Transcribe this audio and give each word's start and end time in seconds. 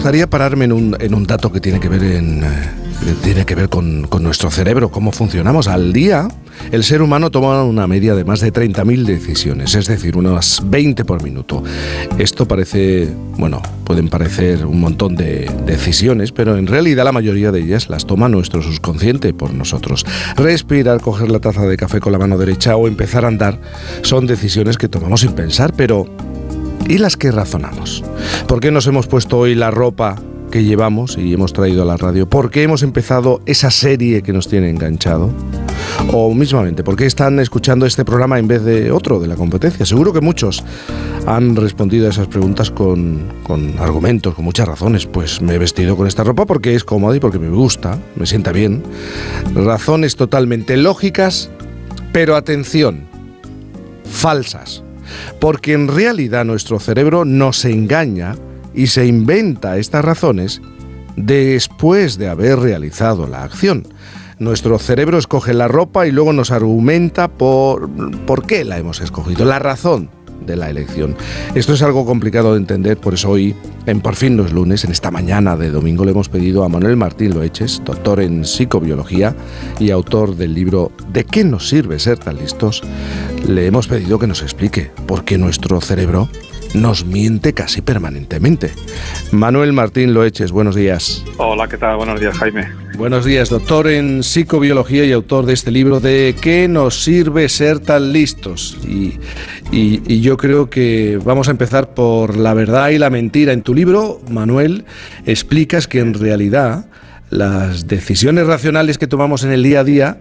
gustaría 0.00 0.30
pararme 0.30 0.64
en 0.64 0.72
un, 0.72 0.96
en 0.98 1.14
un 1.14 1.26
dato 1.26 1.52
que 1.52 1.60
tiene 1.60 1.78
que 1.78 1.90
ver, 1.90 2.02
en, 2.02 2.42
eh, 2.42 2.48
tiene 3.22 3.44
que 3.44 3.54
ver 3.54 3.68
con, 3.68 4.06
con, 4.06 4.22
nuestro 4.22 4.50
cerebro, 4.50 4.90
cómo 4.90 5.12
funcionamos. 5.12 5.68
Al 5.68 5.92
día, 5.92 6.26
el 6.72 6.84
ser 6.84 7.02
humano 7.02 7.30
toma 7.30 7.62
una 7.64 7.86
media 7.86 8.14
de 8.14 8.24
más 8.24 8.40
de 8.40 8.50
30.000 8.50 9.04
decisiones, 9.04 9.74
es 9.74 9.88
decir, 9.88 10.16
unas 10.16 10.62
20 10.64 11.04
por 11.04 11.22
minuto. 11.22 11.62
Esto 12.16 12.48
parece, 12.48 13.10
bueno, 13.36 13.60
pueden 13.84 14.08
parecer 14.08 14.64
un 14.64 14.80
montón 14.80 15.16
de 15.16 15.50
decisiones, 15.66 16.32
pero 16.32 16.56
en 16.56 16.66
realidad 16.66 17.04
la 17.04 17.12
mayoría 17.12 17.52
de 17.52 17.60
ellas 17.60 17.90
las 17.90 18.06
toma 18.06 18.30
nuestro 18.30 18.62
subconsciente 18.62 19.34
por 19.34 19.52
nosotros. 19.52 20.06
Respirar, 20.34 21.02
coger 21.02 21.30
la 21.30 21.40
taza 21.40 21.66
de 21.66 21.76
café 21.76 22.00
con 22.00 22.12
la 22.12 22.18
mano 22.18 22.38
derecha 22.38 22.74
o 22.74 22.88
empezar 22.88 23.26
a 23.26 23.28
andar 23.28 23.60
son 24.00 24.26
decisiones 24.26 24.78
que 24.78 24.88
tomamos 24.88 25.20
sin 25.20 25.32
pensar, 25.32 25.74
pero 25.76 26.06
y 26.90 26.98
las 26.98 27.16
que 27.16 27.30
razonamos. 27.30 28.02
¿Por 28.48 28.58
qué 28.58 28.72
nos 28.72 28.86
hemos 28.88 29.06
puesto 29.06 29.38
hoy 29.38 29.54
la 29.54 29.70
ropa 29.70 30.16
que 30.50 30.64
llevamos 30.64 31.16
y 31.16 31.32
hemos 31.32 31.52
traído 31.52 31.82
a 31.82 31.84
la 31.84 31.96
radio? 31.96 32.28
¿Por 32.28 32.50
qué 32.50 32.64
hemos 32.64 32.82
empezado 32.82 33.40
esa 33.46 33.70
serie 33.70 34.22
que 34.22 34.32
nos 34.32 34.48
tiene 34.48 34.70
enganchado? 34.70 35.30
O 36.12 36.34
mismamente, 36.34 36.82
¿por 36.82 36.96
qué 36.96 37.06
están 37.06 37.38
escuchando 37.38 37.86
este 37.86 38.04
programa 38.04 38.40
en 38.40 38.48
vez 38.48 38.64
de 38.64 38.90
otro 38.90 39.20
de 39.20 39.28
la 39.28 39.36
competencia? 39.36 39.86
Seguro 39.86 40.12
que 40.12 40.20
muchos 40.20 40.64
han 41.26 41.54
respondido 41.54 42.08
a 42.08 42.10
esas 42.10 42.26
preguntas 42.26 42.72
con, 42.72 43.22
con 43.44 43.78
argumentos, 43.78 44.34
con 44.34 44.44
muchas 44.44 44.66
razones. 44.66 45.06
Pues 45.06 45.40
me 45.40 45.54
he 45.54 45.58
vestido 45.58 45.96
con 45.96 46.08
esta 46.08 46.24
ropa 46.24 46.44
porque 46.44 46.74
es 46.74 46.82
cómoda 46.82 47.14
y 47.14 47.20
porque 47.20 47.38
me 47.38 47.50
gusta, 47.50 48.00
me 48.16 48.26
sienta 48.26 48.50
bien. 48.50 48.82
Razones 49.54 50.16
totalmente 50.16 50.76
lógicas, 50.76 51.50
pero 52.12 52.34
atención, 52.34 53.06
falsas 54.02 54.82
porque 55.40 55.72
en 55.72 55.88
realidad 55.88 56.44
nuestro 56.44 56.78
cerebro 56.80 57.24
nos 57.24 57.64
engaña 57.64 58.36
y 58.74 58.88
se 58.88 59.06
inventa 59.06 59.78
estas 59.78 60.04
razones 60.04 60.60
después 61.16 62.18
de 62.18 62.28
haber 62.28 62.58
realizado 62.58 63.26
la 63.26 63.42
acción. 63.42 63.86
Nuestro 64.38 64.78
cerebro 64.78 65.18
escoge 65.18 65.52
la 65.52 65.68
ropa 65.68 66.06
y 66.06 66.12
luego 66.12 66.32
nos 66.32 66.50
argumenta 66.50 67.28
por, 67.28 67.90
por 68.24 68.46
qué 68.46 68.64
la 68.64 68.78
hemos 68.78 69.00
escogido, 69.00 69.44
la 69.44 69.58
razón 69.58 70.08
de 70.46 70.56
la 70.56 70.70
elección. 70.70 71.16
Esto 71.54 71.74
es 71.74 71.82
algo 71.82 72.04
complicado 72.04 72.52
de 72.52 72.58
entender, 72.58 72.98
por 72.98 73.14
eso 73.14 73.30
hoy, 73.30 73.54
en 73.86 74.00
Por 74.00 74.16
fin 74.16 74.36
los 74.36 74.52
lunes, 74.52 74.84
en 74.84 74.92
esta 74.92 75.10
mañana 75.10 75.56
de 75.56 75.70
domingo, 75.70 76.04
le 76.04 76.12
hemos 76.12 76.28
pedido 76.28 76.64
a 76.64 76.68
Manuel 76.68 76.96
Martín 76.96 77.34
Loeches, 77.34 77.82
doctor 77.84 78.20
en 78.20 78.44
psicobiología 78.44 79.34
y 79.78 79.90
autor 79.90 80.36
del 80.36 80.54
libro 80.54 80.92
¿De 81.12 81.24
qué 81.24 81.44
nos 81.44 81.68
sirve 81.68 81.98
ser 81.98 82.18
tan 82.18 82.36
listos? 82.36 82.82
Le 83.46 83.66
hemos 83.66 83.88
pedido 83.88 84.18
que 84.18 84.26
nos 84.26 84.42
explique 84.42 84.90
por 85.06 85.24
qué 85.24 85.38
nuestro 85.38 85.80
cerebro 85.80 86.28
nos 86.74 87.04
miente 87.04 87.52
casi 87.52 87.82
permanentemente. 87.82 88.72
Manuel 89.32 89.72
Martín 89.72 90.14
Loeches, 90.14 90.52
buenos 90.52 90.74
días. 90.74 91.24
Hola, 91.36 91.68
¿qué 91.68 91.76
tal? 91.78 91.96
Buenos 91.96 92.20
días, 92.20 92.36
Jaime. 92.38 92.68
Buenos 92.96 93.24
días, 93.24 93.48
doctor 93.48 93.88
en 93.88 94.22
psicobiología 94.22 95.04
y 95.04 95.12
autor 95.12 95.46
de 95.46 95.54
este 95.54 95.70
libro 95.70 96.00
de 96.00 96.34
¿Qué 96.40 96.68
nos 96.68 97.02
sirve 97.02 97.48
ser 97.48 97.78
tan 97.80 98.12
listos? 98.12 98.78
Y, 98.86 99.14
y, 99.72 100.20
yo 100.20 100.36
creo 100.36 100.68
que 100.68 101.18
vamos 101.24 101.48
a 101.48 101.52
empezar 101.52 101.94
por 101.94 102.36
la 102.36 102.52
verdad 102.52 102.90
y 102.90 102.98
la 102.98 103.08
mentira. 103.08 103.52
En 103.52 103.62
tu 103.62 103.74
libro, 103.74 104.20
Manuel, 104.30 104.84
explicas 105.24 105.86
que 105.86 106.00
en 106.00 106.14
realidad 106.14 106.86
las 107.30 107.86
decisiones 107.86 108.46
racionales 108.46 108.98
que 108.98 109.06
tomamos 109.06 109.44
en 109.44 109.52
el 109.52 109.62
día 109.62 109.80
a 109.80 109.84
día 109.84 110.18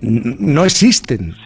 no 0.00 0.64
existen 0.64 1.36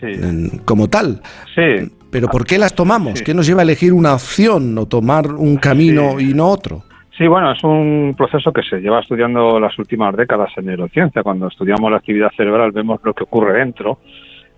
como 0.65 0.89
tal. 0.89 1.21
Sí. 1.55 1.91
Pero 2.15 2.29
¿por 2.29 2.47
qué 2.47 2.59
las 2.59 2.77
tomamos? 2.77 3.23
¿Qué 3.23 3.34
nos 3.34 3.45
lleva 3.45 3.62
a 3.62 3.65
elegir 3.65 3.93
una 3.93 4.15
opción 4.15 4.79
o 4.79 4.87
tomar 4.87 5.27
un 5.33 5.57
camino 5.57 6.21
y 6.21 6.33
no 6.33 6.47
otro? 6.47 6.84
Sí, 7.19 7.27
bueno, 7.27 7.51
es 7.51 7.65
un 7.65 8.15
proceso 8.17 8.53
que 8.53 8.62
se 8.62 8.79
lleva 8.79 9.01
estudiando 9.01 9.59
las 9.59 9.77
últimas 9.81 10.15
décadas 10.15 10.53
en 10.56 10.67
neurociencia. 10.67 11.25
Cuando 11.25 11.49
estudiamos 11.49 11.91
la 11.91 11.97
actividad 11.97 12.31
cerebral 12.37 12.71
vemos 12.71 13.00
lo 13.03 13.15
que 13.15 13.25
ocurre 13.25 13.59
dentro, 13.59 13.99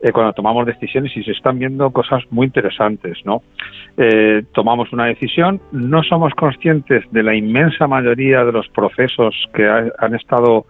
eh, 0.02 0.12
cuando 0.12 0.34
tomamos 0.34 0.66
decisiones 0.66 1.16
y 1.16 1.24
se 1.24 1.30
están 1.30 1.58
viendo 1.58 1.90
cosas 1.92 2.24
muy 2.28 2.44
interesantes, 2.44 3.16
¿no? 3.24 3.42
Eh, 3.96 4.42
tomamos 4.52 4.92
una 4.92 5.06
decisión, 5.06 5.58
no 5.72 6.02
somos 6.02 6.34
conscientes 6.34 7.04
de 7.10 7.22
la 7.22 7.34
inmensa 7.34 7.86
mayoría 7.86 8.44
de 8.44 8.52
los 8.52 8.68
procesos 8.68 9.34
que 9.54 9.66
han 9.66 10.14
estado 10.14 10.66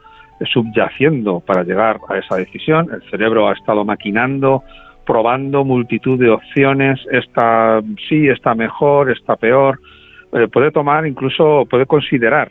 subyaciendo 0.53 1.41
para 1.41 1.65
llegar 1.65 1.99
a 2.09 2.19
esa 2.19 2.37
decisión. 2.37 2.91
El 2.93 3.03
cerebro 3.11 3.49
ha 3.49 3.55
estado 3.55 3.85
maquinando, 3.85 4.63
probando 5.07 5.65
multitud 5.65 6.19
de 6.19 6.29
opciones, 6.31 7.01
esta 7.11 7.81
sí, 8.09 8.29
está 8.29 8.55
mejor, 8.55 9.11
está 9.11 9.37
peor, 9.37 9.81
eh, 10.33 10.49
puede 10.53 10.71
tomar, 10.73 11.07
incluso 11.07 11.65
puede 11.71 11.87
considerar 11.87 12.51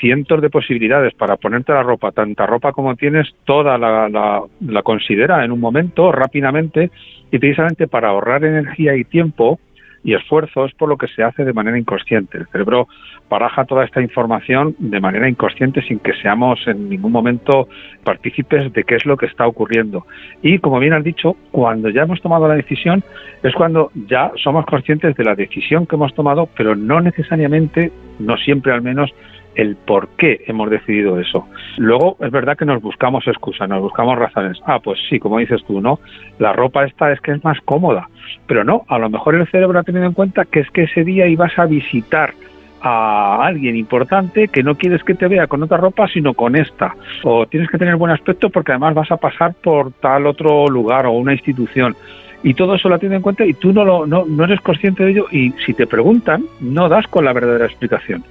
cientos 0.00 0.40
de 0.40 0.50
posibilidades 0.50 1.14
para 1.14 1.36
ponerte 1.36 1.72
la 1.72 1.82
ropa, 1.82 2.10
tanta 2.10 2.46
ropa 2.46 2.72
como 2.72 2.96
tienes, 2.96 3.28
toda 3.44 3.76
la, 3.78 4.08
la, 4.08 4.82
considera 4.82 5.44
en 5.44 5.52
un 5.52 5.60
momento, 5.60 6.10
rápidamente, 6.10 6.90
y 7.30 7.38
precisamente 7.38 7.86
para 7.86 8.08
ahorrar 8.08 8.44
energía 8.44 8.96
y 8.96 9.04
tiempo 9.04 9.60
y 10.02 10.14
esfuerzo 10.14 10.64
es 10.64 10.74
por 10.74 10.88
lo 10.88 10.96
que 10.96 11.08
se 11.08 11.22
hace 11.22 11.44
de 11.44 11.52
manera 11.52 11.78
inconsciente. 11.78 12.38
El 12.38 12.46
cerebro 12.46 12.88
baraja 13.28 13.64
toda 13.64 13.84
esta 13.84 14.00
información 14.00 14.74
de 14.78 15.00
manera 15.00 15.28
inconsciente 15.28 15.82
sin 15.82 15.98
que 15.98 16.14
seamos 16.14 16.60
en 16.66 16.88
ningún 16.88 17.12
momento 17.12 17.68
partícipes 18.02 18.72
de 18.72 18.84
qué 18.84 18.96
es 18.96 19.06
lo 19.06 19.16
que 19.16 19.26
está 19.26 19.46
ocurriendo. 19.46 20.06
Y 20.42 20.58
como 20.58 20.78
bien 20.78 20.94
has 20.94 21.04
dicho, 21.04 21.36
cuando 21.50 21.90
ya 21.90 22.02
hemos 22.02 22.20
tomado 22.20 22.48
la 22.48 22.54
decisión 22.54 23.04
es 23.42 23.54
cuando 23.54 23.90
ya 24.08 24.32
somos 24.42 24.66
conscientes 24.66 25.14
de 25.16 25.24
la 25.24 25.34
decisión 25.34 25.86
que 25.86 25.96
hemos 25.96 26.14
tomado, 26.14 26.48
pero 26.56 26.74
no 26.74 27.00
necesariamente, 27.00 27.92
no 28.18 28.36
siempre 28.36 28.72
al 28.72 28.82
menos, 28.82 29.10
el 29.54 29.76
por 29.76 30.08
qué 30.16 30.44
hemos 30.46 30.70
decidido 30.70 31.18
eso. 31.18 31.46
Luego 31.76 32.16
es 32.20 32.30
verdad 32.30 32.56
que 32.56 32.64
nos 32.64 32.82
buscamos 32.82 33.26
excusas, 33.26 33.68
nos 33.68 33.80
buscamos 33.80 34.18
razones. 34.18 34.58
Ah, 34.66 34.78
pues 34.78 34.98
sí, 35.08 35.18
como 35.18 35.38
dices 35.38 35.62
tú, 35.66 35.80
¿no? 35.80 35.98
La 36.38 36.52
ropa 36.52 36.84
esta 36.84 37.12
es 37.12 37.20
que 37.20 37.32
es 37.32 37.44
más 37.44 37.58
cómoda, 37.64 38.08
pero 38.46 38.64
no, 38.64 38.84
a 38.88 38.98
lo 38.98 39.10
mejor 39.10 39.34
el 39.34 39.46
cerebro 39.48 39.78
ha 39.78 39.84
tenido 39.84 40.04
en 40.04 40.12
cuenta 40.12 40.44
que 40.44 40.60
es 40.60 40.70
que 40.70 40.84
ese 40.84 41.04
día 41.04 41.26
ibas 41.26 41.58
a 41.58 41.66
visitar 41.66 42.34
a 42.82 43.44
alguien 43.44 43.76
importante 43.76 44.48
que 44.48 44.62
no 44.62 44.74
quieres 44.74 45.02
que 45.04 45.14
te 45.14 45.28
vea 45.28 45.46
con 45.46 45.62
otra 45.62 45.76
ropa 45.76 46.08
sino 46.08 46.32
con 46.32 46.56
esta 46.56 46.94
o 47.22 47.46
tienes 47.46 47.68
que 47.68 47.76
tener 47.76 47.96
buen 47.96 48.10
aspecto 48.10 48.48
porque 48.48 48.72
además 48.72 48.94
vas 48.94 49.10
a 49.10 49.18
pasar 49.18 49.52
por 49.52 49.92
tal 49.92 50.26
otro 50.26 50.66
lugar 50.66 51.04
o 51.04 51.12
una 51.12 51.34
institución 51.34 51.94
y 52.42 52.54
todo 52.54 52.74
eso 52.74 52.88
lo 52.88 52.98
tiene 52.98 53.16
en 53.16 53.22
cuenta 53.22 53.44
y 53.44 53.52
tú 53.52 53.74
no, 53.74 53.84
lo, 53.84 54.06
no, 54.06 54.24
no 54.24 54.44
eres 54.44 54.62
consciente 54.62 55.04
de 55.04 55.10
ello 55.10 55.26
y 55.30 55.50
si 55.66 55.74
te 55.74 55.86
preguntan 55.86 56.44
no 56.60 56.88
das 56.88 57.06
con 57.06 57.26
la 57.26 57.34
verdadera 57.34 57.66
explicación 57.66 58.24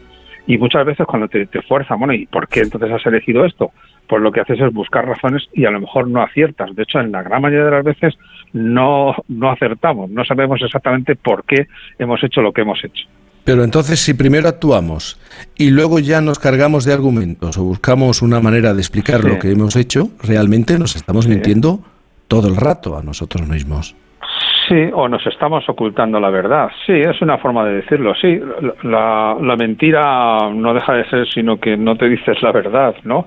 y 0.47 0.57
muchas 0.57 0.85
veces 0.85 1.05
cuando 1.05 1.27
te, 1.27 1.45
te 1.45 1.61
fuerzan, 1.61 1.99
bueno, 1.99 2.13
¿y 2.13 2.25
por 2.25 2.47
qué 2.47 2.61
entonces 2.61 2.91
has 2.91 3.05
elegido 3.05 3.45
esto? 3.45 3.71
Pues 4.07 4.21
lo 4.21 4.31
que 4.31 4.41
haces 4.41 4.59
es 4.59 4.73
buscar 4.73 5.05
razones 5.05 5.43
y 5.53 5.65
a 5.65 5.71
lo 5.71 5.81
mejor 5.81 6.07
no 6.07 6.21
aciertas. 6.21 6.75
De 6.75 6.83
hecho, 6.83 6.99
en 6.99 7.11
la 7.11 7.21
gran 7.21 7.41
mayoría 7.41 7.65
de 7.65 7.71
las 7.71 7.83
veces 7.83 8.17
no, 8.53 9.15
no 9.27 9.51
acertamos, 9.51 10.09
no 10.09 10.25
sabemos 10.25 10.59
exactamente 10.61 11.15
por 11.15 11.43
qué 11.43 11.67
hemos 11.99 12.23
hecho 12.23 12.41
lo 12.41 12.51
que 12.51 12.61
hemos 12.61 12.83
hecho. 12.83 13.07
Pero 13.43 13.63
entonces, 13.63 13.99
si 13.99 14.13
primero 14.13 14.47
actuamos 14.47 15.19
y 15.57 15.71
luego 15.71 15.99
ya 15.99 16.21
nos 16.21 16.39
cargamos 16.39 16.85
de 16.85 16.93
argumentos 16.93 17.57
o 17.57 17.63
buscamos 17.63 18.21
una 18.21 18.39
manera 18.41 18.73
de 18.73 18.81
explicar 18.81 19.23
lo 19.23 19.39
que 19.39 19.51
hemos 19.51 19.75
hecho, 19.75 20.09
realmente 20.21 20.77
nos 20.77 20.95
estamos 20.95 21.27
mintiendo 21.27 21.81
todo 22.27 22.47
el 22.47 22.55
rato 22.55 22.97
a 22.97 23.01
nosotros 23.01 23.47
mismos. 23.47 23.95
Sí, 24.69 24.87
o 24.93 25.09
nos 25.09 25.25
estamos 25.25 25.67
ocultando 25.67 26.19
la 26.19 26.29
verdad. 26.29 26.69
Sí, 26.85 26.93
es 26.93 27.19
una 27.23 27.39
forma 27.39 27.65
de 27.65 27.77
decirlo. 27.77 28.13
Sí, 28.13 28.39
la, 28.83 29.35
la, 29.41 29.55
mentira 29.55 30.51
no 30.53 30.75
deja 30.75 30.93
de 30.93 31.09
ser 31.09 31.27
sino 31.27 31.59
que 31.59 31.75
no 31.75 31.95
te 31.95 32.07
dices 32.07 32.39
la 32.43 32.51
verdad, 32.51 32.95
¿no? 33.03 33.25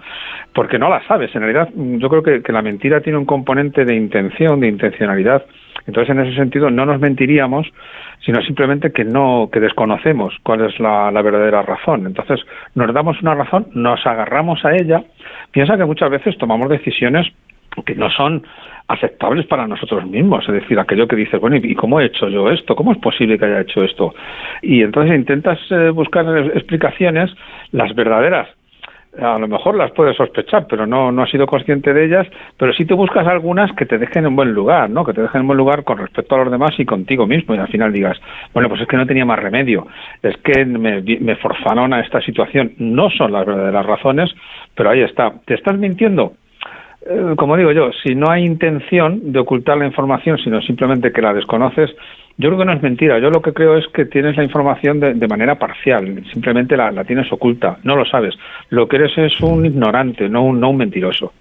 Porque 0.54 0.78
no 0.78 0.88
la 0.88 1.04
sabes. 1.08 1.34
En 1.34 1.42
realidad, 1.42 1.68
yo 1.74 2.08
creo 2.08 2.22
que, 2.22 2.52
la 2.52 2.62
mentira 2.62 3.00
tiene 3.00 3.18
un 3.18 3.24
componente 3.24 3.84
de 3.84 3.96
intención, 3.96 4.60
de 4.60 4.68
intencionalidad. 4.68 5.44
Entonces, 5.84 6.14
en 6.14 6.24
ese 6.24 6.36
sentido, 6.36 6.70
no 6.70 6.86
nos 6.86 7.00
mentiríamos, 7.00 7.66
sino 8.24 8.40
simplemente 8.42 8.92
que 8.92 9.04
no, 9.04 9.48
que 9.52 9.58
desconocemos 9.58 10.32
cuál 10.44 10.60
es 10.60 10.78
la, 10.78 11.10
verdadera 11.10 11.62
razón. 11.62 12.06
Entonces, 12.06 12.38
nos 12.76 12.94
damos 12.94 13.20
una 13.20 13.34
razón, 13.34 13.66
nos 13.74 14.06
agarramos 14.06 14.64
a 14.64 14.76
ella. 14.76 15.02
Piensa 15.50 15.76
que 15.76 15.84
muchas 15.84 16.08
veces 16.08 16.38
tomamos 16.38 16.68
decisiones 16.68 17.26
que 17.84 17.94
no 17.94 18.10
son 18.10 18.42
aceptables 18.88 19.46
para 19.46 19.66
nosotros 19.66 20.04
mismos, 20.06 20.46
es 20.48 20.54
decir, 20.54 20.78
aquello 20.78 21.08
que 21.08 21.16
dices, 21.16 21.40
bueno, 21.40 21.56
¿y 21.56 21.74
cómo 21.74 22.00
he 22.00 22.06
hecho 22.06 22.28
yo 22.28 22.50
esto? 22.50 22.76
¿Cómo 22.76 22.92
es 22.92 22.98
posible 22.98 23.38
que 23.38 23.46
haya 23.46 23.60
hecho 23.60 23.82
esto? 23.82 24.14
Y 24.60 24.82
entonces 24.82 25.16
intentas 25.16 25.58
eh, 25.70 25.90
buscar 25.90 26.26
explicaciones, 26.54 27.30
las 27.70 27.94
verdaderas, 27.94 28.48
a 29.20 29.38
lo 29.38 29.46
mejor 29.46 29.76
las 29.76 29.90
puedes 29.92 30.16
sospechar, 30.16 30.66
pero 30.68 30.86
no, 30.86 31.12
no 31.12 31.22
has 31.22 31.30
sido 31.30 31.46
consciente 31.46 31.92
de 31.92 32.06
ellas, 32.06 32.26
pero 32.56 32.72
sí 32.72 32.86
te 32.86 32.94
buscas 32.94 33.26
algunas 33.26 33.70
que 33.72 33.84
te 33.84 33.98
dejen 33.98 34.24
en 34.24 34.34
buen 34.34 34.52
lugar, 34.52 34.88
¿no? 34.88 35.04
Que 35.04 35.12
te 35.12 35.20
dejen 35.20 35.42
en 35.42 35.46
buen 35.46 35.58
lugar 35.58 35.84
con 35.84 35.98
respecto 35.98 36.34
a 36.34 36.38
los 36.38 36.50
demás 36.50 36.70
y 36.78 36.86
contigo 36.86 37.26
mismo, 37.26 37.54
y 37.54 37.58
al 37.58 37.68
final 37.68 37.92
digas, 37.92 38.18
bueno, 38.54 38.70
pues 38.70 38.80
es 38.80 38.88
que 38.88 38.96
no 38.96 39.06
tenía 39.06 39.26
más 39.26 39.38
remedio, 39.38 39.86
es 40.22 40.36
que 40.38 40.64
me, 40.64 41.02
me 41.02 41.36
forzaron 41.36 41.92
a 41.92 42.00
esta 42.00 42.22
situación. 42.22 42.72
No 42.78 43.10
son 43.10 43.32
las 43.32 43.44
verdaderas 43.44 43.84
razones, 43.84 44.30
pero 44.74 44.90
ahí 44.90 45.02
está. 45.02 45.32
¿Te 45.44 45.54
estás 45.54 45.76
mintiendo? 45.76 46.32
Eh, 47.04 47.34
como 47.36 47.56
digo 47.56 47.72
yo, 47.72 47.90
si 48.02 48.14
no 48.14 48.30
hay 48.30 48.44
intención 48.44 49.32
de 49.32 49.40
ocultar 49.40 49.76
la 49.76 49.86
información, 49.86 50.38
sino 50.38 50.60
simplemente 50.62 51.12
que 51.12 51.22
la 51.22 51.34
desconoces, 51.34 51.90
Yo 52.38 52.48
creo 52.48 52.60
que 52.60 52.64
no 52.64 52.72
es 52.72 52.82
mentira. 52.82 53.18
Yo 53.18 53.30
lo 53.30 53.42
que 53.42 53.52
creo 53.52 53.76
es 53.76 53.86
que 53.88 54.06
tienes 54.06 54.36
la 54.36 54.44
información 54.44 55.00
de, 55.00 55.28
manera 55.28 55.58
parcial. 55.58 56.24
Simplemente 56.32 56.76
la, 56.76 57.04
tienes 57.04 57.30
oculta. 57.30 57.78
No 57.84 57.94
lo 57.94 58.06
sabes. 58.06 58.34
Lo 58.70 58.88
que 58.88 58.96
eres 58.96 59.12
es 59.18 59.38
un 59.40 59.66
ignorante, 59.66 60.28
no 60.30 60.42
un, 60.42 60.58
no 60.58 60.70
un 60.70 60.78
mentiroso. 60.78 61.32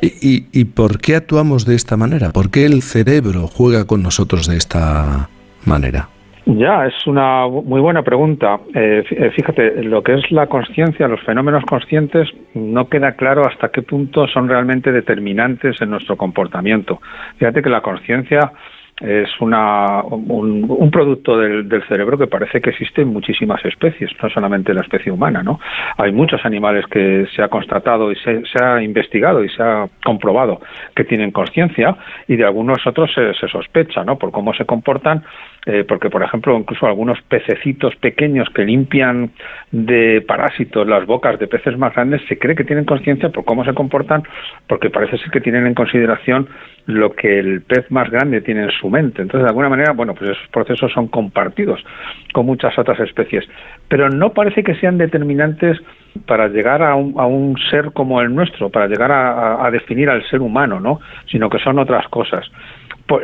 ¿Y, 0.00 0.46
y, 0.52 0.64
por 0.66 1.00
qué 1.00 1.16
actuamos 1.16 1.66
de 1.66 1.74
esta 1.74 1.96
manera? 1.96 2.30
¿Por 2.30 2.50
qué 2.50 2.64
el 2.64 2.82
cerebro 2.82 3.48
juega 3.48 3.86
con 3.86 4.02
nosotros 4.02 4.46
de 4.46 4.56
esta 4.56 5.28
manera? 5.64 6.08
Ya, 6.48 6.86
es 6.86 7.06
una 7.08 7.48
muy 7.48 7.80
buena 7.80 8.02
pregunta. 8.02 8.60
Eh, 8.72 9.02
eh, 9.10 9.30
fíjate, 9.34 9.82
lo 9.82 10.04
que 10.04 10.14
es 10.14 10.30
la 10.30 10.46
conciencia, 10.46 11.08
los 11.08 11.20
fenómenos 11.22 11.64
conscientes, 11.64 12.28
no 12.54 12.88
queda 12.88 13.16
claro 13.16 13.42
hasta 13.44 13.70
qué 13.70 13.82
punto 13.82 14.28
son 14.28 14.48
realmente 14.48 14.92
determinantes 14.92 15.82
en 15.82 15.90
nuestro 15.90 16.16
comportamiento. 16.16 17.00
Fíjate 17.38 17.62
que 17.62 17.68
la 17.68 17.80
conciencia 17.80 18.52
es 19.00 19.28
una, 19.40 20.02
un, 20.04 20.90
producto 20.90 21.36
del, 21.36 21.68
cerebro 21.86 22.16
que 22.16 22.28
parece 22.28 22.60
que 22.60 22.70
existe 22.70 23.02
en 23.02 23.08
muchísimas 23.08 23.62
especies, 23.64 24.10
no 24.22 24.30
solamente 24.30 24.72
la 24.72 24.80
especie 24.80 25.12
humana, 25.12 25.42
¿no? 25.42 25.60
Hay 25.98 26.12
muchos 26.12 26.42
animales 26.46 26.86
que 26.86 27.26
se 27.34 27.42
ha 27.42 27.48
constatado 27.48 28.10
y 28.10 28.16
se, 28.16 28.40
ha 28.62 28.82
investigado 28.82 29.44
y 29.44 29.50
se 29.50 29.62
ha 29.62 29.86
comprobado 30.02 30.60
que 30.94 31.04
tienen 31.04 31.30
conciencia 31.30 31.94
y 32.26 32.36
de 32.36 32.44
algunos 32.44 32.86
otros 32.86 33.12
se, 33.12 33.34
se 33.34 33.48
sospecha, 33.48 34.02
¿no? 34.02 34.16
Por 34.16 34.30
cómo 34.30 34.54
se 34.54 34.64
comportan 34.64 35.24
eh, 35.66 35.84
porque 35.86 36.10
por 36.10 36.22
ejemplo 36.22 36.56
incluso 36.56 36.86
algunos 36.86 37.20
pececitos 37.22 37.96
pequeños 37.96 38.48
que 38.50 38.64
limpian 38.64 39.32
de 39.72 40.24
parásitos 40.26 40.86
las 40.86 41.04
bocas 41.06 41.40
de 41.40 41.48
peces 41.48 41.76
más 41.76 41.92
grandes 41.92 42.22
se 42.28 42.38
cree 42.38 42.54
que 42.54 42.62
tienen 42.62 42.84
conciencia 42.84 43.30
por 43.30 43.44
cómo 43.44 43.64
se 43.64 43.74
comportan, 43.74 44.22
porque 44.68 44.90
parece 44.90 45.18
ser 45.18 45.30
que 45.30 45.40
tienen 45.40 45.66
en 45.66 45.74
consideración 45.74 46.48
lo 46.86 47.14
que 47.14 47.40
el 47.40 47.62
pez 47.62 47.90
más 47.90 48.08
grande 48.10 48.40
tiene 48.42 48.62
en 48.62 48.70
su 48.70 48.88
mente. 48.88 49.20
Entonces, 49.20 49.42
de 49.42 49.48
alguna 49.48 49.68
manera, 49.68 49.92
bueno, 49.92 50.14
pues 50.14 50.30
esos 50.30 50.48
procesos 50.52 50.92
son 50.92 51.08
compartidos 51.08 51.84
con 52.32 52.46
muchas 52.46 52.78
otras 52.78 53.00
especies, 53.00 53.44
pero 53.88 54.08
no 54.08 54.32
parece 54.32 54.62
que 54.62 54.76
sean 54.76 54.98
determinantes 54.98 55.78
para 56.26 56.46
llegar 56.46 56.82
a 56.82 56.94
un, 56.94 57.14
a 57.18 57.26
un 57.26 57.58
ser 57.70 57.90
como 57.92 58.20
el 58.20 58.32
nuestro, 58.32 58.70
para 58.70 58.86
llegar 58.86 59.10
a, 59.10 59.66
a 59.66 59.70
definir 59.72 60.08
al 60.08 60.24
ser 60.28 60.40
humano, 60.40 60.78
¿no? 60.78 61.00
Sino 61.28 61.50
que 61.50 61.58
son 61.58 61.80
otras 61.80 62.06
cosas. 62.08 62.48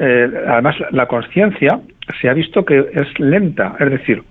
Eh, 0.01 0.29
además, 0.49 0.77
la 0.91 1.07
conciencia 1.07 1.81
se 2.21 2.29
ha 2.29 2.35
visto 2.35 2.65
que 2.65 2.79
es 2.93 3.19
lenta, 3.19 3.77
es 3.79 3.91
decir, 3.91 4.23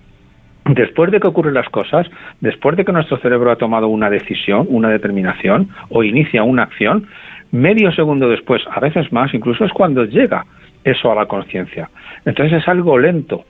después 0.66 1.12
de 1.12 1.20
que 1.20 1.28
ocurren 1.28 1.54
las 1.54 1.70
cosas, 1.70 2.08
después 2.40 2.78
de 2.78 2.86
que 2.86 2.92
nuestro 2.92 3.18
cerebro 3.18 3.52
ha 3.52 3.56
tomado 3.56 3.88
una 3.88 4.10
decisión, 4.10 4.68
una 4.70 4.90
determinación 4.90 5.70
o 5.90 6.04
inicia 6.04 6.44
una 6.44 6.64
acción, 6.64 7.08
medio 7.52 7.92
segundo 7.92 8.30
después, 8.30 8.62
a 8.70 8.80
veces 8.80 9.12
más, 9.12 9.34
incluso 9.34 9.66
es 9.66 9.72
cuando 9.72 10.06
llega 10.06 10.46
eso 10.84 11.12
a 11.12 11.16
la 11.16 11.26
conciencia. 11.26 11.90
Entonces 12.26 12.62
es 12.62 12.68
algo 12.68 12.98
lento. 12.98 13.46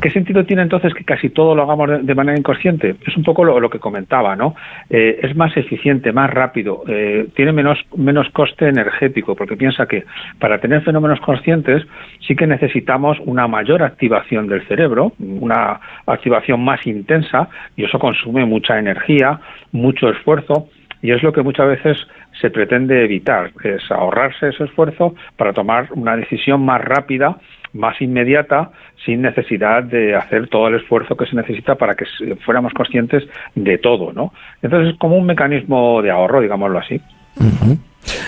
¿Qué 0.00 0.10
sentido 0.10 0.44
tiene 0.44 0.62
entonces 0.62 0.94
que 0.94 1.04
casi 1.04 1.30
todo 1.30 1.54
lo 1.54 1.62
hagamos 1.62 2.06
de 2.06 2.14
manera 2.14 2.38
inconsciente? 2.38 2.96
Es 3.06 3.16
un 3.16 3.24
poco 3.24 3.44
lo, 3.44 3.68
que 3.68 3.78
comentaba, 3.78 4.36
¿no? 4.36 4.54
Eh, 4.88 5.18
es 5.22 5.34
más 5.34 5.56
eficiente, 5.56 6.12
más 6.12 6.30
rápido, 6.30 6.84
eh, 6.86 7.28
tiene 7.34 7.52
menos, 7.52 7.78
menos 7.96 8.28
coste 8.30 8.68
energético, 8.68 9.34
porque 9.34 9.56
piensa 9.56 9.86
que 9.86 10.04
para 10.38 10.58
tener 10.60 10.82
fenómenos 10.82 11.20
conscientes 11.20 11.84
sí 12.26 12.36
que 12.36 12.46
necesitamos 12.46 13.18
una 13.24 13.48
mayor 13.48 13.82
activación 13.82 14.46
del 14.46 14.66
cerebro, 14.68 15.12
una 15.18 15.80
activación 16.06 16.64
más 16.64 16.86
intensa, 16.86 17.48
y 17.76 17.84
eso 17.84 17.98
consume 17.98 18.44
mucha 18.44 18.78
energía, 18.78 19.40
mucho 19.72 20.10
esfuerzo, 20.10 20.68
y 21.02 21.12
es 21.12 21.22
lo 21.22 21.32
que 21.32 21.42
muchas 21.42 21.68
veces 21.68 21.96
se 22.40 22.50
pretende 22.50 23.04
evitar, 23.04 23.50
es 23.64 23.90
ahorrarse 23.90 24.48
ese 24.48 24.64
esfuerzo 24.64 25.14
para 25.36 25.52
tomar 25.52 25.88
una 25.92 26.16
decisión 26.16 26.64
más 26.64 26.80
rápida 26.80 27.36
más 27.72 28.00
inmediata 28.00 28.70
sin 29.04 29.22
necesidad 29.22 29.82
de 29.82 30.14
hacer 30.14 30.48
todo 30.48 30.68
el 30.68 30.76
esfuerzo 30.76 31.16
que 31.16 31.26
se 31.26 31.36
necesita 31.36 31.76
para 31.76 31.94
que 31.94 32.04
fuéramos 32.44 32.72
conscientes 32.72 33.24
de 33.54 33.78
todo, 33.78 34.12
¿no? 34.12 34.32
Entonces 34.62 34.94
es 34.94 34.98
como 34.98 35.16
un 35.16 35.26
mecanismo 35.26 36.02
de 36.02 36.10
ahorro, 36.10 36.40
digámoslo 36.40 36.78
así. 36.78 37.00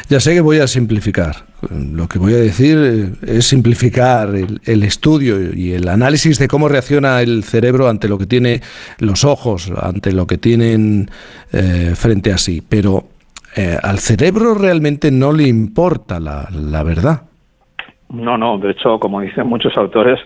Ya 0.09 0.21
sé 0.21 0.35
que 0.35 0.41
voy 0.41 0.59
a 0.59 0.67
simplificar. 0.67 1.37
Lo 1.71 2.09
que 2.09 2.19
voy 2.19 2.35
a 2.35 2.39
decir 2.39 2.79
eh, 2.79 3.39
es 3.39 3.47
simplificar 3.47 4.35
el, 4.35 4.83
estudio 4.83 5.55
y 5.55 5.73
el 5.73 5.89
análisis 5.89 6.39
de 6.39 6.49
cómo 6.49 6.69
reacciona 6.69 7.21
el 7.23 7.45
cerebro 7.45 7.89
ante 7.89 8.09
lo 8.09 8.19
que 8.19 8.27
tiene 8.27 8.61
los 8.99 9.25
ojos, 9.25 9.73
ante 9.81 10.13
lo 10.13 10.27
que 10.27 10.39
tienen 10.39 11.11
eh, 11.53 11.93
frente 11.95 12.33
a 12.33 12.39
sí. 12.39 12.63
Pero 12.67 13.09
eh, 13.57 13.79
al 13.81 13.99
cerebro 13.99 14.55
realmente 14.55 15.11
no 15.11 15.33
le 15.33 15.47
importa 15.47 16.19
la, 16.19 16.49
la 16.51 16.83
verdad. 16.83 17.30
No, 18.11 18.37
no, 18.37 18.59
de 18.59 18.73
hecho, 18.73 18.99
como 18.99 19.21
dicen 19.21 19.47
muchos 19.47 19.77
autores, 19.77 20.19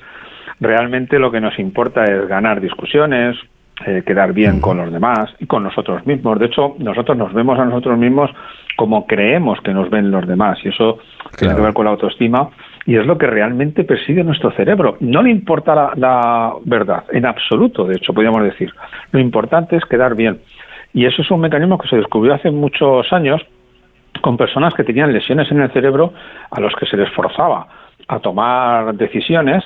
realmente 0.61 1.19
lo 1.19 1.31
que 1.31 1.41
nos 1.41 1.59
importa 1.59 2.05
es 2.05 2.27
ganar 2.27 2.61
discusiones, 2.61 3.37
eh, 3.87 4.03
quedar 4.07 4.33
bien 4.33 4.61
con 4.61 4.77
los 4.77 4.93
demás 4.93 5.35
y 5.41 5.47
con 5.47 5.65
nosotros 5.65 6.07
mismos. 6.07 6.39
De 6.39 6.47
hecho, 6.47 6.77
nosotros 6.79 7.17
nos 7.19 7.33
vemos 7.33 7.59
a 7.59 7.65
nosotros 7.65 7.99
mismos 7.99 8.31
como 8.77 9.07
creemos 9.07 9.61
que 9.61 9.75
nos 9.75 9.91
ven 9.91 10.11
los 10.11 10.27
demás 10.27 10.59
y 10.65 10.69
eso 10.69 10.99
tiene 11.37 11.55
que 11.55 11.61
ver 11.61 11.75
con 11.75 11.85
la 11.85 11.93
autoestima 11.93 12.51
y 12.87 12.97
es 12.97 13.07
lo 13.07 13.19
que 13.19 13.27
realmente 13.27 13.85
persigue 13.85 14.23
nuestro 14.23 14.51
cerebro. 14.53 14.97
No 15.01 15.23
le 15.23 15.31
importa 15.31 15.75
la, 15.75 15.93
la 15.97 16.53
verdad, 16.65 17.05
en 17.11 17.27
absoluto, 17.27 17.85
de 17.85 17.97
hecho, 17.97 18.13
podríamos 18.15 18.43
decir. 18.45 18.73
Lo 19.11 19.19
importante 19.19 19.77
es 19.77 19.85
quedar 19.85 20.15
bien. 20.15 20.41
Y 20.93 21.07
eso 21.07 21.23
es 21.23 21.31
un 21.31 21.41
mecanismo 21.41 21.77
que 21.77 21.89
se 21.89 21.97
descubrió 21.97 22.35
hace 22.35 22.51
muchos 22.51 23.13
años 23.13 23.45
con 24.25 24.39
personas 24.39 24.73
que 24.73 24.85
tenían 24.85 25.13
lesiones 25.13 25.51
en 25.51 25.61
el 25.61 25.71
cerebro 25.71 26.15
a 26.51 26.59
los 26.59 26.75
que 26.77 26.87
se 26.87 26.97
les 26.97 27.11
forzaba 27.11 27.67
a 28.09 28.21
tomar 28.21 28.95
decisiones 28.95 29.63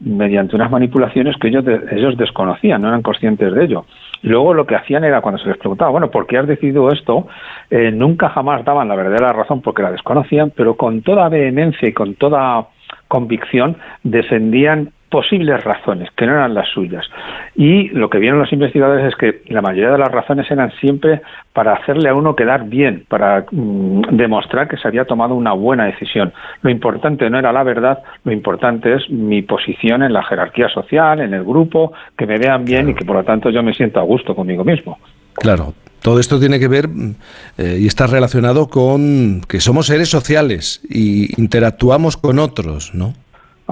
mediante 0.00 0.54
unas 0.54 0.70
manipulaciones 0.70 1.34
que 1.38 1.48
ellos, 1.48 1.64
ellos 1.90 2.18
desconocían, 2.18 2.82
no 2.82 2.88
eran 2.88 3.00
conscientes 3.00 3.54
de 3.54 3.64
ello. 3.64 3.86
Luego 4.20 4.52
lo 4.52 4.66
que 4.66 4.76
hacían 4.76 5.04
era, 5.04 5.22
cuando 5.22 5.40
se 5.40 5.48
les 5.48 5.56
preguntaba, 5.56 5.90
bueno, 5.92 6.10
¿por 6.10 6.26
qué 6.26 6.36
has 6.36 6.46
decidido 6.46 6.90
esto? 6.90 7.26
Eh, 7.70 7.90
nunca 7.90 8.28
jamás 8.28 8.62
daban 8.66 8.86
la 8.88 8.96
verdadera 8.96 9.32
razón 9.32 9.62
porque 9.62 9.82
la 9.82 9.90
desconocían, 9.90 10.52
pero 10.54 10.76
con 10.76 11.00
toda 11.00 11.30
vehemencia 11.30 11.88
y 11.88 11.94
con 11.94 12.14
toda 12.16 12.66
convicción 13.08 13.78
descendían 14.02 14.90
posibles 15.12 15.62
razones, 15.62 16.08
que 16.16 16.26
no 16.26 16.32
eran 16.32 16.54
las 16.54 16.68
suyas. 16.70 17.04
Y 17.54 17.90
lo 17.90 18.08
que 18.08 18.18
vieron 18.18 18.38
los 18.38 18.52
investigadores 18.52 19.06
es 19.06 19.14
que 19.14 19.42
la 19.52 19.60
mayoría 19.60 19.90
de 19.90 19.98
las 19.98 20.10
razones 20.10 20.50
eran 20.50 20.72
siempre 20.80 21.20
para 21.52 21.74
hacerle 21.74 22.08
a 22.08 22.14
uno 22.14 22.34
quedar 22.34 22.64
bien, 22.64 23.04
para 23.08 23.44
mm, 23.50 24.16
demostrar 24.16 24.68
que 24.68 24.78
se 24.78 24.88
había 24.88 25.04
tomado 25.04 25.34
una 25.34 25.52
buena 25.52 25.84
decisión. 25.84 26.32
Lo 26.62 26.70
importante 26.70 27.28
no 27.28 27.38
era 27.38 27.52
la 27.52 27.62
verdad, 27.62 27.98
lo 28.24 28.32
importante 28.32 28.94
es 28.94 29.10
mi 29.10 29.42
posición 29.42 30.02
en 30.02 30.14
la 30.14 30.24
jerarquía 30.24 30.70
social, 30.70 31.20
en 31.20 31.34
el 31.34 31.44
grupo, 31.44 31.92
que 32.16 32.26
me 32.26 32.38
vean 32.38 32.64
bien 32.64 32.88
y 32.88 32.94
que 32.94 33.04
por 33.04 33.16
lo 33.16 33.24
tanto 33.24 33.50
yo 33.50 33.62
me 33.62 33.74
siento 33.74 34.00
a 34.00 34.04
gusto 34.04 34.34
conmigo 34.34 34.64
mismo. 34.64 34.98
Claro, 35.34 35.74
todo 36.00 36.20
esto 36.20 36.40
tiene 36.40 36.58
que 36.58 36.68
ver 36.68 36.88
eh, 37.58 37.78
y 37.80 37.86
está 37.86 38.06
relacionado 38.06 38.68
con 38.68 39.42
que 39.46 39.60
somos 39.60 39.86
seres 39.86 40.08
sociales 40.08 40.80
y 40.88 41.38
interactuamos 41.38 42.16
con 42.16 42.38
otros, 42.38 42.94
¿no? 42.94 43.12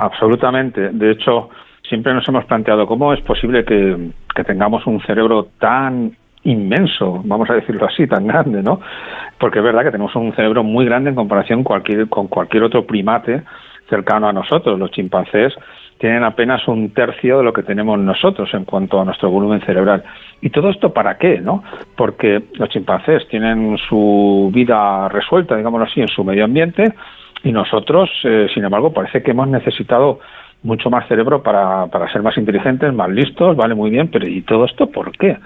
Absolutamente. 0.01 0.91
De 0.91 1.11
hecho, 1.11 1.51
siempre 1.87 2.15
nos 2.15 2.27
hemos 2.27 2.47
planteado 2.47 2.87
cómo 2.87 3.13
es 3.13 3.21
posible 3.21 3.65
que, 3.65 4.13
tengamos 4.47 4.87
un 4.87 5.03
cerebro 5.03 5.49
tan 5.59 6.17
inmenso, 6.45 7.21
vamos 7.27 7.51
a 7.51 7.55
decirlo 7.55 7.85
así, 7.85 8.07
tan 8.07 8.27
grande, 8.27 8.63
¿no? 8.63 8.81
Porque 9.39 9.59
es 9.59 9.65
verdad 9.65 9.83
que 9.83 9.91
tenemos 9.91 10.17
un 10.17 10.35
cerebro 10.35 10.65
muy 10.65 10.87
grande 10.87 11.11
en 11.11 11.17
comparación 11.17 11.63
cualquier, 11.63 12.09
con 12.09 12.29
cualquier 12.29 12.63
otro 12.63 12.87
primate 12.87 13.43
cercano 13.91 14.27
a 14.27 14.33
nosotros. 14.33 14.79
Los 14.79 14.91
chimpancés 14.93 15.53
tienen 15.99 16.25
apenas 16.25 16.67
un 16.67 16.95
tercio 16.95 17.37
de 17.37 17.45
lo 17.45 17.53
que 17.53 17.63
tenemos 17.63 17.99
nosotros 17.99 18.49
en 18.55 18.65
cuanto 18.65 18.99
a 18.99 19.05
nuestro 19.05 19.29
volumen 19.29 19.61
cerebral. 19.61 20.03
¿Y 20.41 20.49
todo 20.49 20.71
esto 20.71 20.95
para 20.95 21.19
qué? 21.19 21.39
¿no? 21.43 21.63
Porque 21.95 22.45
los 22.55 22.71
chimpancés 22.71 23.29
tienen 23.29 23.77
su 23.77 24.51
vida 24.55 25.09
resuelta, 25.09 25.57
digámoslo 25.57 25.85
así, 25.85 26.01
en 26.01 26.09
su 26.09 26.25
medio 26.25 26.47
ambiente, 26.47 26.95
y 27.43 27.53
nosotros, 27.53 28.11
eh, 28.25 28.49
sin 28.53 28.65
embargo, 28.65 28.93
parece 28.93 29.23
que 29.23 29.31
hemos 29.31 29.49
necesitado 29.49 30.21
mucho 30.63 30.91
más 30.91 31.09
cerebro 31.09 31.43
para, 31.43 31.87
para 31.87 32.13
ser 32.13 32.23
más 32.23 32.37
inteligentes, 32.37 32.93
más 32.93 33.09
listos, 33.09 33.57
vale 33.57 33.75
muy 33.75 33.91
bien, 33.91 34.09
pero 34.09 34.29
¿y 34.29 34.43
todo 34.43 34.67
esto 34.67 34.91
por 34.91 35.13
qué? 35.13 35.39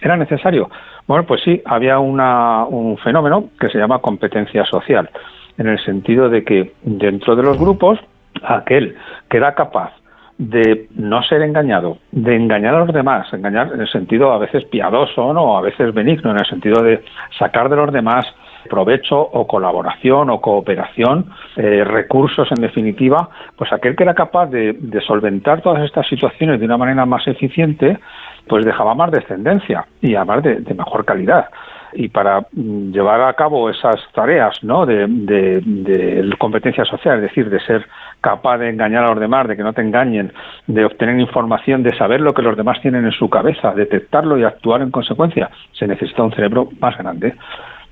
¿Era 0.00 0.16
necesario? 0.16 0.70
Bueno, 1.06 1.24
pues 1.24 1.42
sí, 1.42 1.62
había 1.64 1.98
una, 1.98 2.64
un 2.64 2.98
fenómeno 2.98 3.50
que 3.58 3.68
se 3.70 3.78
llama 3.78 4.00
competencia 4.00 4.64
social, 4.66 5.08
en 5.56 5.68
el 5.68 5.82
sentido 5.84 6.28
de 6.28 6.44
que 6.44 6.74
dentro 6.82 7.34
de 7.34 7.42
los 7.42 7.58
grupos, 7.58 7.98
aquel 8.42 8.94
que 9.28 9.38
era 9.38 9.54
capaz 9.54 9.92
de 10.36 10.86
no 10.94 11.22
ser 11.24 11.42
engañado, 11.42 11.98
de 12.12 12.36
engañar 12.36 12.74
a 12.74 12.84
los 12.84 12.94
demás, 12.94 13.26
engañar 13.32 13.72
en 13.74 13.80
el 13.80 13.88
sentido 13.88 14.32
a 14.32 14.38
veces 14.38 14.64
piadoso, 14.66 15.32
¿no? 15.32 15.58
a 15.58 15.62
veces 15.62 15.92
benigno, 15.92 16.30
en 16.30 16.38
el 16.38 16.46
sentido 16.46 16.82
de 16.82 17.02
sacar 17.38 17.68
de 17.68 17.76
los 17.76 17.92
demás 17.92 18.24
provecho 18.68 19.18
o 19.18 19.46
colaboración 19.46 20.30
o 20.30 20.40
cooperación, 20.40 21.26
eh, 21.56 21.84
recursos 21.84 22.48
en 22.50 22.60
definitiva, 22.62 23.28
pues 23.56 23.72
aquel 23.72 23.96
que 23.96 24.04
era 24.04 24.14
capaz 24.14 24.46
de, 24.46 24.76
solventar 25.06 25.62
todas 25.62 25.84
estas 25.84 26.06
situaciones 26.08 26.58
de 26.60 26.66
una 26.66 26.76
manera 26.76 27.06
más 27.06 27.26
eficiente, 27.26 27.98
pues 28.46 28.64
dejaba 28.64 28.94
más 28.94 29.10
descendencia 29.10 29.86
y 30.00 30.14
además 30.14 30.42
de, 30.42 30.74
mejor 30.74 31.04
calidad 31.04 31.48
y 31.92 32.08
para 32.08 32.40
mm, 32.52 32.92
llevar 32.92 33.22
a 33.22 33.32
cabo 33.32 33.70
esas 33.70 33.96
tareas 34.12 34.62
¿no? 34.62 34.84
de, 34.84 35.06
de, 35.08 36.34
competencia 36.38 36.84
social, 36.84 37.16
es 37.16 37.22
decir, 37.22 37.48
de 37.48 37.60
ser 37.60 37.86
capaz 38.20 38.58
de 38.58 38.68
engañar 38.68 39.04
a 39.04 39.08
los 39.08 39.20
demás, 39.20 39.48
de 39.48 39.56
que 39.56 39.62
no 39.62 39.72
te 39.72 39.80
engañen, 39.80 40.32
de 40.66 40.84
obtener 40.84 41.18
información, 41.18 41.82
de 41.82 41.96
saber 41.96 42.20
lo 42.20 42.34
que 42.34 42.42
los 42.42 42.56
demás 42.56 42.80
tienen 42.82 43.06
en 43.06 43.12
su 43.12 43.30
cabeza, 43.30 43.72
detectarlo 43.72 44.38
y 44.38 44.44
actuar 44.44 44.82
en 44.82 44.90
consecuencia, 44.90 45.50
se 45.72 45.86
necesita 45.86 46.22
un 46.22 46.32
cerebro 46.32 46.68
más 46.78 46.96
grande 46.98 47.34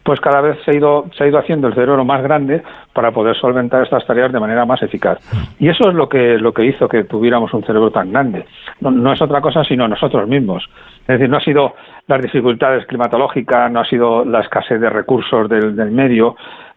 pues 0.06 0.20
cada 0.20 0.40
vez 0.40 0.56
se 0.64 0.70
ha 0.70 0.74
ido 0.74 1.06
se 1.18 1.24
ha 1.24 1.26
ido 1.26 1.38
haciendo 1.38 1.66
el 1.66 1.74
cerebro 1.74 2.04
más 2.04 2.22
grande 2.22 2.62
para 2.92 3.10
poder 3.10 3.36
solventar 3.36 3.82
estas 3.82 4.06
tareas 4.06 4.32
de 4.32 4.38
manera 4.38 4.64
más 4.64 4.80
eficaz. 4.80 5.18
Y 5.58 5.68
eso 5.68 5.88
es 5.88 5.94
lo 5.94 6.08
que 6.08 6.38
lo 6.38 6.54
que 6.54 6.64
hizo 6.64 6.88
que 6.88 7.04
tuviéramos 7.04 7.52
un 7.52 7.64
cerebro 7.64 7.90
tan 7.90 8.12
grande. 8.12 8.46
No, 8.80 9.12
es 9.12 9.20
otra 9.20 9.40
cosa 9.40 9.64
sino 9.64 9.88
nosotros 9.88 10.28
mismos. 10.28 10.64
Es 11.00 11.18
decir 11.18 11.28
no 11.28 11.38
ha 11.38 11.40
sido 11.40 11.74
las 12.06 12.22
dificultades 12.22 12.86
climatológicas 12.86 13.70
no 13.70 13.80
ha 13.80 13.84
sido 13.84 14.24
la 14.24 14.40
escasez 14.40 14.80
de 14.80 14.88
recursos 14.88 15.48
del, 15.48 15.74
del 15.74 15.90
medio 15.90 16.36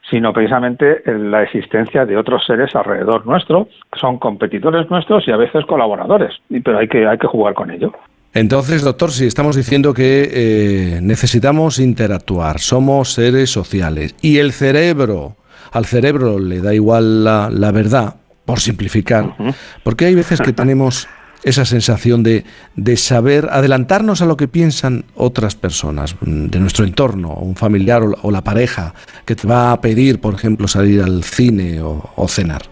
sino 0.10 0.34
precisamente 0.34 1.04
la 1.06 1.44
existencia 1.44 2.06
de 2.06 2.18
otros 2.18 2.44
seres 2.46 2.76
alrededor 2.76 3.28
nuestro 3.28 3.68
que 3.92 4.00
son 4.00 4.18
competidores 4.18 4.90
nuestros 4.90 5.28
y 5.28 5.32
a 5.32 5.38
veces 5.38 5.66
colaboradores. 5.66 6.36
Pero 6.50 6.80
hay 6.80 6.88
que 6.88 7.08
hay 7.08 7.20
que 7.20 7.28
jugar 7.28 7.54
con 7.54 7.70
ello 7.70 7.94
entonces, 8.34 8.84
doctor, 8.84 9.12
si 9.12 9.26
estamos 9.26 9.56
diciendo 9.56 9.94
que 9.94 10.30
eh, 10.32 11.00
necesitamos 11.02 11.80
interactuar, 11.80 12.60
somos 12.60 13.14
seres 13.14 13.50
sociales 13.50 14.16
y 14.22 14.38
el 14.38 14.54
cerebro, 14.54 15.36
al 15.72 15.86
cerebro 15.86 16.40
le 16.40 16.62
da 16.62 16.74
igual 16.74 17.24
la, 17.24 17.72
verdad, 17.72 18.16
por 18.46 18.60
simplificar, 18.60 19.36
porque 19.84 20.06
hay 20.06 20.16
veces 20.16 20.42
que 20.42 20.54
tenemos 20.54 21.08
esa 21.44 21.66
sensación 21.66 22.22
de, 22.22 22.44
de, 22.76 22.98
saber 22.98 23.48
adelantarnos 23.50 24.22
a 24.22 24.26
lo 24.26 24.36
que 24.36 24.48
piensan 24.48 25.06
otras 25.16 25.56
personas 25.56 26.16
de 26.22 26.60
nuestro 26.60 26.86
entorno, 26.86 27.34
un 27.34 27.56
familiar 27.56 28.04
o, 28.22 28.32
la 28.32 28.44
pareja 28.44 28.94
que 29.26 29.36
te 29.36 29.48
va 29.48 29.72
a 29.72 29.80
pedir, 29.80 30.20
por 30.20 30.36
ejemplo, 30.36 30.68
salir 30.68 31.02
al 31.02 31.24
cine 31.24 31.82
o 31.82 32.28
cenar. 32.28 32.64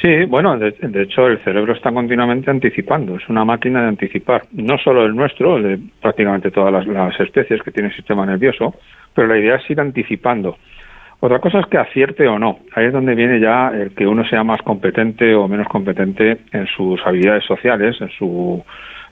Sí, 0.00 0.24
bueno, 0.26 0.58
de, 0.58 0.74
hecho 1.02 1.26
el 1.26 1.38
cerebro 1.38 1.72
está 1.72 1.90
continuamente 1.90 2.50
anticipando, 2.50 3.16
es 3.16 3.28
una 3.28 3.44
máquina 3.44 3.82
de 3.82 3.88
anticipar, 3.88 4.42
no 4.52 4.76
solo 4.78 5.06
el 5.06 5.16
nuestro, 5.16 5.60
de 5.60 5.78
prácticamente 6.02 6.50
todas 6.50 6.86
las, 6.86 7.20
especies 7.20 7.62
que 7.62 7.70
tienen 7.70 7.92
sistema 7.92 8.26
nervioso, 8.26 8.74
pero 9.14 9.28
la 9.28 9.38
idea 9.38 9.56
es 9.56 9.70
ir 9.70 9.80
anticipando. 9.80 10.58
Otra 11.20 11.38
cosa 11.38 11.60
es 11.60 11.66
que 11.66 11.78
acierte 11.78 12.28
o 12.28 12.38
no, 12.38 12.58
ahí 12.74 12.86
es 12.86 12.92
donde 12.92 13.14
viene 13.14 13.40
ya 13.40 13.70
el 13.70 13.94
que 13.94 14.06
uno 14.06 14.22
sea 14.28 14.44
más 14.44 14.60
competente 14.60 15.34
o 15.34 15.48
menos 15.48 15.66
competente 15.66 16.40
en 16.52 16.66
sus 16.66 17.00
habilidades 17.06 17.44
sociales, 17.44 17.96
en 18.00 18.10
su, 18.10 18.62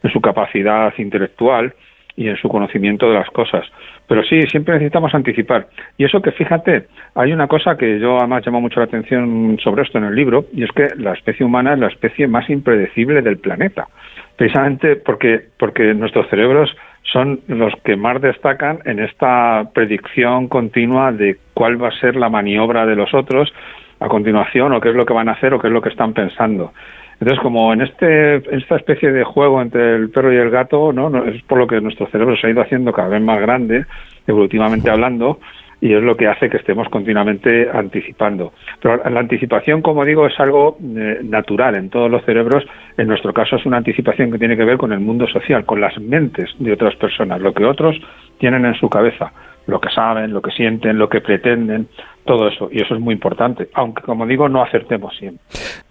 en 0.03 0.11
su 0.11 0.21
capacidad 0.21 0.93
intelectual 0.99 1.73
y 2.17 2.29
en 2.29 2.37
su 2.37 2.49
conocimiento 2.49 3.09
de 3.09 3.15
las 3.15 3.29
cosas. 3.31 3.67
Pero 4.07 4.23
sí, 4.23 4.41
siempre 4.43 4.75
necesitamos 4.75 5.15
anticipar. 5.15 5.67
Y 5.97 6.05
eso 6.05 6.21
que 6.21 6.33
fíjate, 6.33 6.87
hay 7.15 7.33
una 7.33 7.49
cosa 7.49 7.77
que 7.77 7.99
yo 7.99 8.19
además 8.19 8.45
llamo 8.47 8.61
mucho 8.61 8.81
la 8.81 8.87
atención 8.87 9.59
sobre 9.63 9.83
esto 9.83 9.99
en 9.99 10.05
el 10.05 10.15
libro, 10.15 10.47
y 10.53 10.65
es 10.65 10.71
que 10.73 10.89
la 10.97 11.13
especie 11.13 11.45
humana 11.45 11.75
es 11.75 11.79
la 11.79 11.89
especie 11.89 12.27
más 12.29 12.49
impredecible 12.51 13.23
del 13.23 13.39
planeta. 13.39 13.89
Precisamente 14.37 14.97
porque, 14.97 15.41
porque 15.59 15.95
nuestros 15.95 16.29
cerebros 16.29 16.75
son 17.13 17.41
los 17.49 17.73
que 17.85 17.97
más 17.97 18.21
destacan 18.21 18.81
en 18.85 18.99
esta 18.99 19.71
predicción 19.73 20.49
continua 20.49 21.13
de 21.13 21.37
cuál 21.55 21.83
va 21.83 21.89
a 21.89 22.01
ser 22.01 22.17
la 22.17 22.29
maniobra 22.29 22.87
de 22.87 22.97
los 22.97 23.15
otros 23.15 23.53
a 24.01 24.09
continuación 24.09 24.73
o 24.73 24.81
qué 24.81 24.91
es 24.91 24.95
lo 24.95 25.07
que 25.07 25.15
van 25.15 25.29
a 25.29 25.33
hacer 25.33 25.55
o 25.55 25.61
qué 25.61 25.69
es 25.69 25.73
lo 25.73 25.81
que 25.81 25.91
están 25.91 26.13
pensando. 26.13 26.73
Entonces, 27.21 27.41
como 27.41 27.73
en, 27.73 27.83
este, 27.83 28.37
esta 28.57 28.77
especie 28.77 29.13
de 29.13 29.25
juego 29.25 29.63
entre 29.63 29.97
el 29.97 30.11
perro 30.11 30.33
y 30.33 30.37
el 30.37 30.51
gato, 30.51 30.93
¿no? 30.93 31.25
es 31.25 31.43
por 31.43 31.59
lo 31.59 31.67
que 31.67 31.81
nuestro 31.81 32.07
cerebro 32.09 32.37
se 32.37 32.47
ha 32.47 32.51
ido 32.51 32.63
haciendo 32.63 32.93
cada 32.93 33.09
vez 33.09 33.23
más 33.23 33.41
grande, 33.41 33.87
evolutivamente 34.27 34.91
hablando, 34.91 35.39
y 35.81 35.93
es 35.93 36.03
lo 36.03 36.17
que 36.17 36.27
hace 36.27 36.49
que 36.49 36.57
estemos 36.57 36.89
continuamente 36.89 37.69
anticipando. 37.71 38.55
Pero 38.81 39.09
la 39.09 39.21
anticipación, 39.21 39.83
como 39.83 40.05
digo, 40.05 40.27
es 40.27 40.39
algo 40.41 40.79
eh, 40.81 41.21
natural 41.23 41.77
en 41.77 41.91
todos 41.91 42.11
los 42.11 42.25
cerebros. 42.25 42.65
En 42.97 43.07
nuestro 43.07 43.35
caso 43.35 43.57
es 43.57 43.67
una 43.67 43.77
anticipación 43.77 44.33
que 44.33 44.39
tiene 44.39 44.57
que 44.57 44.65
ver 44.65 44.79
con 44.79 44.93
el 44.93 45.01
mundo 45.01 45.27
social, 45.27 45.67
con 45.67 45.81
las 45.81 45.99
mentes 46.01 46.51
de 46.59 46.73
otras 46.73 46.97
personas, 46.97 47.41
lo 47.41 47.53
que 47.53 47.67
otros 47.67 47.97
tienen 48.39 48.65
en 48.65 48.75
su 48.75 48.89
cabeza 48.89 49.33
lo 49.67 49.81
que 49.81 49.91
saben, 49.91 50.33
lo 50.33 50.43
que 50.43 50.51
sienten, 50.51 50.99
lo 50.99 51.09
que 51.09 51.21
pretenden, 51.21 51.89
todo 52.25 52.49
eso. 52.49 52.69
Y 52.71 52.83
eso 52.83 52.95
es 52.95 53.01
muy 53.01 53.15
importante, 53.15 53.69
aunque 53.75 54.03
como 54.03 54.27
digo, 54.27 54.49
no 54.49 54.63
acertemos 54.63 55.17
siempre. 55.17 55.43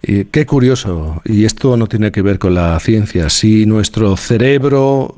Y 0.02 0.26
qué 0.26 0.46
curioso, 0.46 1.20
y 1.24 1.44
esto 1.44 1.76
no 1.76 1.86
tiene 1.86 2.12
que 2.12 2.22
ver 2.22 2.38
con 2.38 2.54
la 2.54 2.78
ciencia, 2.80 3.28
si 3.28 3.66
nuestro 3.66 4.16
cerebro 4.16 5.14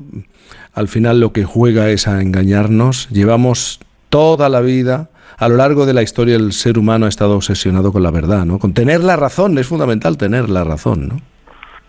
al 0.73 0.87
final 0.87 1.19
lo 1.19 1.33
que 1.33 1.43
juega 1.43 1.89
es 1.89 2.07
a 2.07 2.21
engañarnos, 2.21 3.09
llevamos 3.09 3.79
toda 4.09 4.47
la 4.47 4.61
vida 4.61 5.09
a 5.39 5.49
lo 5.49 5.55
largo 5.55 5.85
de 5.85 5.93
la 5.93 6.01
historia 6.01 6.35
el 6.35 6.51
ser 6.51 6.79
humano 6.79 7.05
ha 7.05 7.09
estado 7.09 7.35
obsesionado 7.35 7.91
con 7.91 8.01
la 8.01 8.09
verdad, 8.09 8.43
¿no? 8.45 8.57
Con 8.57 8.73
tener 8.73 9.03
la 9.03 9.15
razón, 9.15 9.57
es 9.57 9.67
fundamental 9.67 10.17
tener 10.17 10.49
la 10.49 10.63
razón, 10.63 11.07
¿no? 11.07 11.15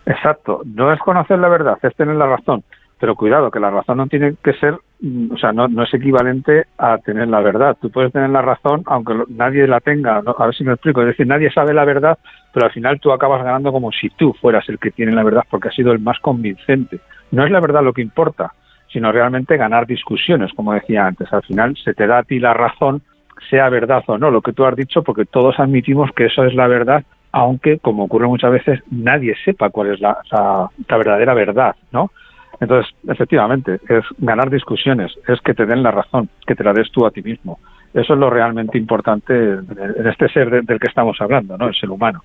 Exacto, 0.04 0.60
no 0.64 0.92
es 0.92 1.00
conocer 1.00 1.38
la 1.38 1.48
verdad, 1.48 1.78
es 1.82 1.94
tener 1.96 2.16
la 2.16 2.26
razón. 2.26 2.62
Pero 3.00 3.14
cuidado, 3.14 3.50
que 3.50 3.61
la 3.61 3.71
razón 3.71 3.99
no 3.99 4.07
tiene 4.09 4.35
que 4.43 4.52
ser, 4.55 4.76
mm, 5.00 5.33
o 5.33 5.38
sea, 5.38 5.52
no, 5.52 5.69
no 5.69 5.85
es 5.85 5.95
equivalente 5.95 6.67
a 6.76 6.99
tener 6.99 7.28
la 7.28 7.40
verdad. 7.40 7.76
Tú 7.81 7.90
puedes 7.90 8.12
tener 8.12 8.31
la 8.31 8.43
razón 8.43 8.83
aunque 8.87 9.14
nadie 9.28 9.67
la 9.67 9.81
tenga. 9.81 10.19
A 10.19 10.47
ver 10.47 10.55
si 10.55 10.64
me 10.64 10.73
explico. 10.73 11.00
Es 11.02 11.09
decir, 11.09 11.26
nadie 11.26 11.50
sabe 11.50 11.73
la 11.75 11.85
verdad, 11.85 12.19
pero 12.52 12.67
al 12.67 12.73
final 12.73 12.99
tú 13.00 13.12
acabas 13.12 13.45
ganando 13.45 13.73
como 13.73 13.93
si 13.93 14.11
tú 14.11 14.35
fueras 14.40 14.69
el 14.69 14.78
que 14.78 14.90
tiene 14.90 15.12
la 15.12 15.23
verdad 15.23 15.45
porque 15.49 15.69
has 15.69 15.75
sido 15.75 15.93
el 15.93 16.00
más 16.00 16.19
convincente. 16.21 16.99
No 17.31 17.45
es 17.45 17.50
la 17.50 17.61
verdad 17.61 17.83
lo 17.83 17.93
que 17.93 18.02
importa, 18.02 18.52
sino 18.93 19.12
realmente 19.12 19.57
ganar 19.57 19.87
discusiones, 19.87 20.52
como 20.55 20.73
decía 20.73 21.07
antes. 21.07 21.33
Al 21.33 21.43
final 21.43 21.76
se 21.76 21.95
te 21.95 22.07
da 22.07 22.19
a 22.19 22.23
ti 22.25 22.40
la 22.40 22.55
razón, 22.55 23.02
sea 23.50 23.69
verdad 23.69 24.02
o 24.07 24.19
no, 24.19 24.31
lo 24.31 24.43
que 24.43 24.52
tú 24.52 24.64
has 24.64 24.75
dicho, 24.75 25.02
porque 25.02 25.25
todos 25.25 25.61
admitimos 25.61 26.11
que 26.17 26.26
eso 26.26 26.45
es 26.45 26.55
la 26.55 26.67
verdad 26.67 27.05
aunque, 27.33 27.78
como 27.78 28.05
ocurre 28.05 28.26
muchas 28.26 28.50
veces, 28.50 28.81
nadie 28.90 29.35
sepa 29.45 29.71
cuál 29.71 29.93
es 29.93 30.00
la, 30.00 30.19
la 30.31 30.97
verdadera 30.97 31.35
verdad, 31.35 31.76
¿no? 31.93 32.11
Entonces, 32.60 32.92
efectivamente, 33.08 33.80
es 33.88 34.04
ganar 34.18 34.50
discusiones, 34.50 35.12
es 35.28 35.40
que 35.40 35.54
te 35.54 35.66
den 35.66 35.82
la 35.82 35.90
razón, 35.90 36.28
que 36.46 36.54
te 36.54 36.64
la 36.64 36.72
des 36.72 36.90
tú 36.90 37.06
a 37.06 37.10
ti 37.10 37.22
mismo. 37.22 37.58
Eso 37.94 38.14
es 38.14 38.18
lo 38.18 38.28
realmente 38.28 38.76
importante 38.76 39.32
en 39.34 40.06
este 40.06 40.28
ser 40.28 40.50
del 40.64 40.78
que 40.78 40.88
estamos 40.88 41.16
hablando, 41.20 41.56
¿no? 41.56 41.68
El 41.68 41.74
ser 41.74 41.90
humano. 41.90 42.22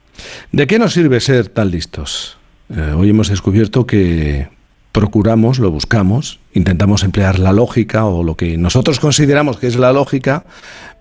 ¿De 0.52 0.68
qué 0.68 0.78
nos 0.78 0.94
sirve 0.94 1.20
ser 1.20 1.48
tan 1.48 1.72
listos? 1.72 2.38
Eh, 2.70 2.94
hoy 2.96 3.10
hemos 3.10 3.30
descubierto 3.30 3.86
que 3.86 4.48
procuramos, 4.92 5.60
lo 5.60 5.72
buscamos, 5.72 6.40
intentamos 6.54 7.04
emplear 7.04 7.40
la 7.40 7.54
lógica 7.54 8.06
o 8.06 8.24
lo 8.24 8.36
que 8.36 8.58
nosotros 8.58 9.00
consideramos 9.00 9.58
que 9.58 9.68
es 9.68 9.78
la 9.78 9.94
lógica, 9.94 10.46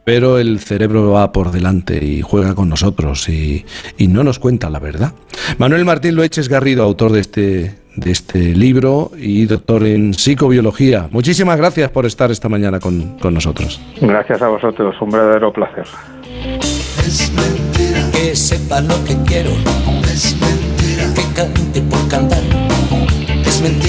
pero 0.05 0.39
el 0.39 0.61
cerebro 0.61 1.11
va 1.11 1.33
por 1.33 1.51
delante 1.51 2.05
y 2.05 2.23
juega 2.23 2.55
con 2.55 2.69
nosotros 2.69 3.29
y, 3.29 3.65
y 3.99 4.09
no 4.09 4.25
nos 4.25 4.39
cuenta 4.39 4.71
la 4.71 4.79
verdad. 4.79 5.13
Manuel 5.59 5.85
Martín 5.85 6.17
Loeches 6.17 6.49
Garrido, 6.49 6.85
autor 6.85 7.13
de 7.13 7.21
este 7.21 7.82
de 7.97 8.11
este 8.11 8.39
libro 8.55 9.11
y 9.17 9.47
doctor 9.47 9.87
en 9.87 10.15
psicobiología. 10.15 11.09
Muchísimas 11.11 11.57
gracias 11.57 11.91
por 11.91 12.07
estar 12.07 12.31
esta 12.31 12.49
mañana 12.49 12.81
con, 12.81 13.19
con 13.19 13.35
nosotros. 13.35 13.81
Gracias 14.01 14.41
a 14.43 14.49
vosotros, 14.49 14.95
un 15.01 15.11
verdadero 15.11 15.53
placer. 15.53 15.87
Es 17.07 17.33
mentira 17.33 18.11
que 18.13 18.35
sepa 18.37 18.81
lo 18.81 18.95
que 19.05 19.17
quiero. 19.27 19.51
Es 20.05 20.37
mentira 20.41 21.13
que 21.15 21.35
cante 21.35 21.81
por 21.83 22.09
cantar. 22.09 22.43
Es 23.45 23.61
mentira. 23.61 23.83